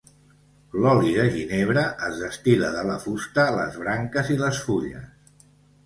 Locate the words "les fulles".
4.45-5.51